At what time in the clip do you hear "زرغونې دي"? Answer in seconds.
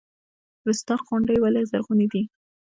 1.69-2.21